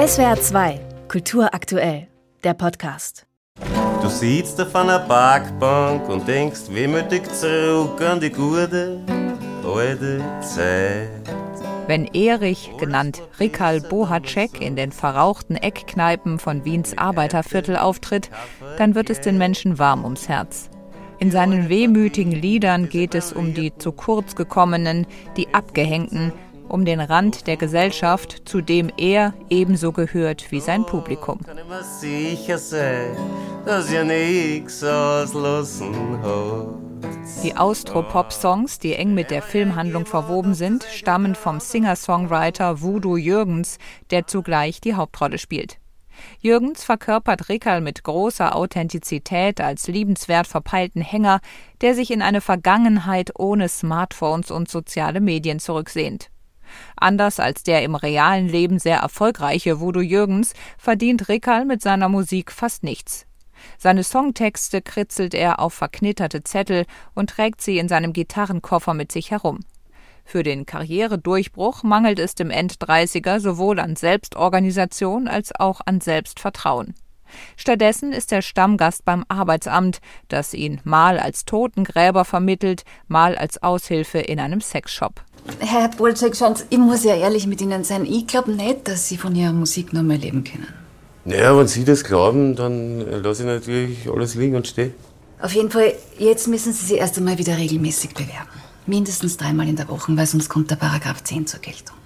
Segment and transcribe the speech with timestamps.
[0.00, 2.08] SWR 2, Kultur aktuell,
[2.42, 3.26] der Podcast.
[4.00, 8.98] Du sitzt auf einer Parkbank und denkst wehmütig zurück an die gute
[9.62, 11.10] alte Zeit.
[11.86, 18.30] Wenn Erich, genannt Rikal Bohacek, in den verrauchten Eckkneipen von Wiens Arbeiterviertel auftritt,
[18.78, 20.70] dann wird es den Menschen warm ums Herz.
[21.18, 25.06] In seinen wehmütigen Liedern geht es um die zu kurz gekommenen,
[25.36, 26.32] die Abgehängten,
[26.70, 31.40] um den Rand der Gesellschaft, zu dem er ebenso gehört wie sein Publikum.
[36.22, 37.44] Habt.
[37.44, 43.78] Die Austro-Pop-Songs, die eng mit der Filmhandlung verwoben sind, stammen vom Singer-Songwriter Voodoo Jürgens,
[44.10, 45.78] der zugleich die Hauptrolle spielt.
[46.40, 51.40] Jürgens verkörpert Rickerl mit großer Authentizität als liebenswert verpeilten Hänger,
[51.80, 56.30] der sich in eine Vergangenheit ohne Smartphones und soziale Medien zurücksehnt.
[56.96, 62.52] Anders als der im realen Leben sehr erfolgreiche Voodoo Jürgens verdient Rickerl mit seiner Musik
[62.52, 63.26] fast nichts.
[63.78, 69.30] Seine Songtexte kritzelt er auf verknitterte Zettel und trägt sie in seinem Gitarrenkoffer mit sich
[69.30, 69.60] herum.
[70.24, 76.94] Für den Karrieredurchbruch mangelt es dem Enddreißiger sowohl an Selbstorganisation als auch an Selbstvertrauen.
[77.56, 84.18] Stattdessen ist er Stammgast beim Arbeitsamt, das ihn mal als Totengräber vermittelt, mal als Aushilfe
[84.18, 85.22] in einem Sexshop.
[85.58, 88.04] Herr Bolczek, schauen Sie, ich muss ja ehrlich mit Ihnen sein.
[88.04, 90.68] Ich glaube nicht, dass Sie von Ihrer Musik noch mehr leben können.
[91.24, 94.94] Naja, wenn Sie das glauben, dann lasse ich natürlich alles liegen und stehen.
[95.40, 98.48] Auf jeden Fall, jetzt müssen Sie sich erst einmal wieder regelmäßig bewerben.
[98.86, 101.96] Mindestens dreimal in der Woche, weil sonst kommt der Paragraph 10 zur Geltung.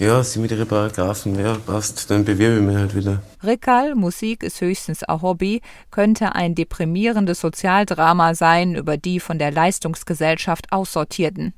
[0.00, 2.08] Ja, Sie mit Ihren Paragraphen, ja, passt.
[2.08, 3.20] Dann bewerbe ich mich halt wieder.
[3.42, 5.60] Rickerl, Musik ist höchstens ein Hobby,
[5.90, 11.52] könnte ein deprimierendes Sozialdrama sein über die von der Leistungsgesellschaft Aussortierten.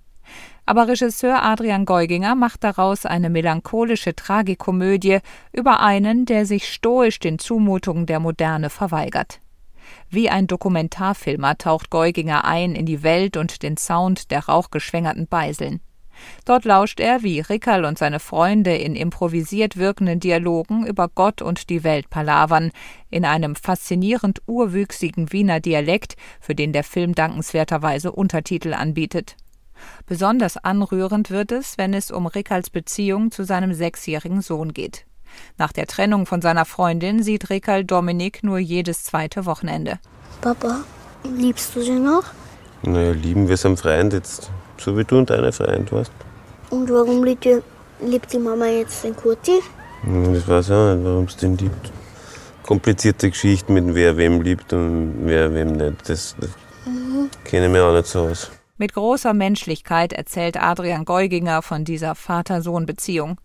[0.64, 5.18] Aber Regisseur Adrian Geuginger macht daraus eine melancholische Tragikomödie
[5.52, 9.40] über einen, der sich stoisch den Zumutungen der Moderne verweigert.
[10.08, 15.80] Wie ein Dokumentarfilmer taucht Geuginger ein in die Welt und den Sound der rauchgeschwängerten Beiseln.
[16.44, 21.70] Dort lauscht er, wie Rickerl und seine Freunde in improvisiert wirkenden Dialogen über Gott und
[21.70, 22.72] die Welt palavern,
[23.10, 29.36] in einem faszinierend urwüchsigen Wiener Dialekt, für den der Film dankenswerterweise Untertitel anbietet.
[30.06, 35.06] Besonders anrührend wird es, wenn es um Rickerls Beziehung zu seinem sechsjährigen Sohn geht.
[35.58, 39.98] Nach der Trennung von seiner Freundin sieht Rickerl Dominik nur jedes zweite Wochenende.
[40.40, 40.80] Papa,
[41.24, 42.24] liebst du sie noch?
[42.82, 44.50] Naja, lieben wir es am Freund jetzt.
[44.80, 46.10] So wie du und deine Freund, weißt
[46.70, 47.62] Und warum liebt, ihr,
[48.00, 49.60] liebt die Mama jetzt den Kurti?
[50.02, 51.92] Hm, Das weiß ich auch nicht, warum es den liebt.
[52.62, 56.08] Komplizierte Geschichten mit wer wem liebt und wer wem nicht.
[56.08, 56.50] Das, das
[57.44, 58.50] kenne ich mir auch nicht so aus.
[58.78, 63.38] Mit großer Menschlichkeit erzählt Adrian Geuginger von dieser Vater-Sohn-Beziehung.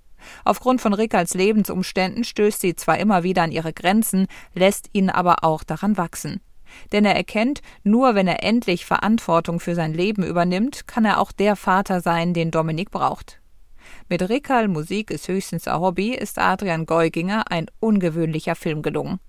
[0.46, 5.44] Aufgrund von Rickerls Lebensumständen stößt sie zwar immer wieder an ihre Grenzen, lässt ihn aber
[5.44, 6.40] auch daran wachsen.
[6.92, 11.32] Denn er erkennt, nur wenn er endlich Verantwortung für sein Leben übernimmt, kann er auch
[11.32, 13.40] der Vater sein, den Dominik braucht.
[14.10, 19.20] Mit Rickerl Musik ist höchstens ein Hobby, ist Adrian Geuginger ein ungewöhnlicher Film gelungen.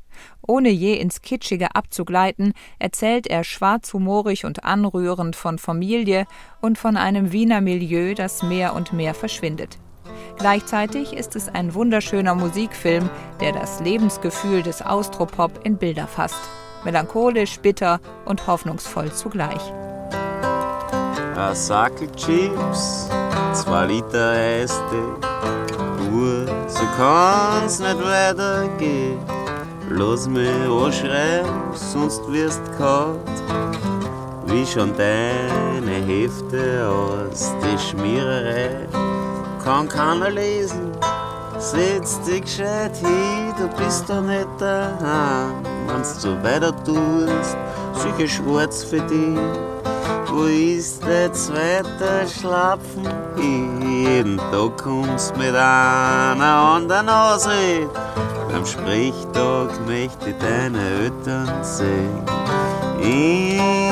[0.46, 6.26] Ohne je ins Kitschige abzugleiten, erzählt er schwarzhumorig und anrührend von Familie
[6.60, 9.78] und von einem Wiener Milieu, das mehr und mehr verschwindet.
[10.38, 13.08] Gleichzeitig ist es ein wunderschöner Musikfilm,
[13.40, 16.40] der das Lebensgefühl des Austropop in Bilder fasst.
[16.86, 19.60] Melancholisch, bitter und hoffnungsvoll zugleich.
[21.36, 23.10] Ein Sackel Chips,
[23.52, 25.10] zwei Liter Eistee.
[26.12, 29.18] Uhr, so kann's nicht weitergehen.
[29.90, 33.18] Lass mich anschreiben, sonst wirst kalt.
[34.46, 38.86] Wie schon deine Hefte aus die Schmiererei.
[39.64, 40.92] Kann keiner lesen,
[41.58, 45.62] setz dich gescheit hin, du bist doch nicht daheim.
[45.86, 47.56] Wenn's so weiter tust,
[47.94, 49.38] sicher schwarz für dich.
[50.28, 53.06] Wo ist der zweite Schlapfen?
[53.38, 57.88] Jeden Tag kommst mit einer anderen Ausrede.
[58.54, 62.22] Am Sprechtag möchte ich deine Eltern sehen.
[63.00, 63.85] In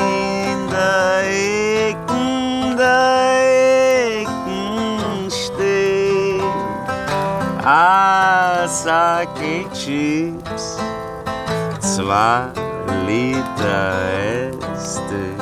[8.75, 10.77] ein Sackel Chips,
[11.79, 12.47] zwei
[13.07, 13.93] Liter
[14.73, 15.35] Eistee.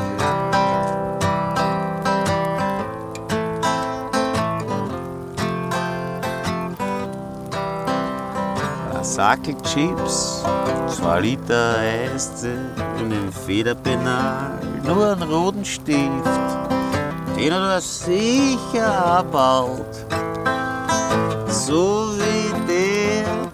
[8.94, 10.44] Ein Sackel Chips,
[10.88, 12.50] zwei Liter Eistee
[13.00, 16.00] und im Federpenal nur einen roten Stift,
[17.36, 20.06] den er sicher bald.
[21.48, 22.13] So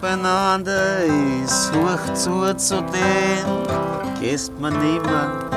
[0.00, 1.04] wie der beieinander
[1.44, 5.50] ist, hoch zu zu den, gehst man nimmer.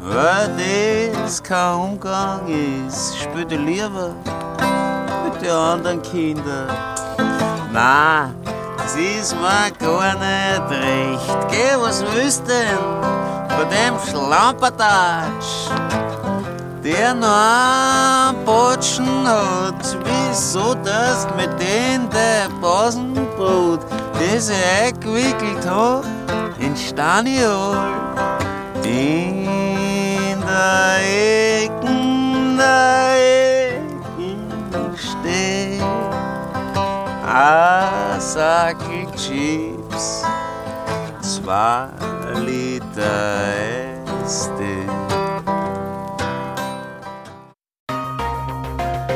[0.00, 2.40] Weil das kein Umgang
[2.86, 4.14] ist, spür dich lieber
[5.24, 6.68] mit den anderen Kindern.
[7.72, 8.30] Na,
[8.76, 11.48] das ist mir gar nicht recht.
[11.50, 12.78] Geh, was willst denn
[13.48, 16.03] von dem Schlampertatsch?
[16.84, 23.80] Der noch Botschen hat, wieso das mit dem der Basenbrot,
[24.12, 26.04] das er eingewickelt hat,
[26.60, 27.78] in Staniol.
[28.84, 35.82] In der Ecken, der Ecken steht
[37.26, 40.22] ein Sackel Chips,
[41.22, 41.88] zwei
[42.44, 43.54] Liter
[44.22, 45.13] Äste.